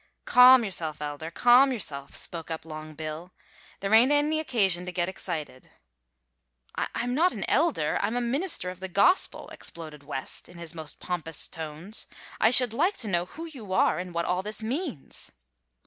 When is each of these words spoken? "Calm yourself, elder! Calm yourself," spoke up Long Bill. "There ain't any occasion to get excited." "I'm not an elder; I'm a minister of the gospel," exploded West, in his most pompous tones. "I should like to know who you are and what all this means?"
"Calm 0.25 0.65
yourself, 0.65 0.99
elder! 0.99 1.29
Calm 1.29 1.71
yourself," 1.71 2.15
spoke 2.15 2.49
up 2.49 2.65
Long 2.65 2.95
Bill. 2.95 3.31
"There 3.81 3.93
ain't 3.93 4.11
any 4.11 4.39
occasion 4.39 4.83
to 4.87 4.91
get 4.91 5.07
excited." 5.07 5.69
"I'm 6.73 7.13
not 7.13 7.33
an 7.33 7.45
elder; 7.47 7.99
I'm 8.01 8.15
a 8.17 8.19
minister 8.19 8.71
of 8.71 8.79
the 8.79 8.87
gospel," 8.87 9.47
exploded 9.49 10.01
West, 10.01 10.49
in 10.49 10.57
his 10.57 10.73
most 10.73 10.99
pompous 10.99 11.47
tones. 11.47 12.07
"I 12.39 12.49
should 12.49 12.73
like 12.73 12.97
to 12.97 13.07
know 13.09 13.25
who 13.25 13.45
you 13.45 13.73
are 13.73 13.99
and 13.99 14.11
what 14.11 14.25
all 14.25 14.41
this 14.41 14.63
means?" 14.63 15.33